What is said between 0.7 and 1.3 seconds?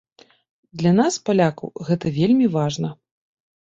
Для нас,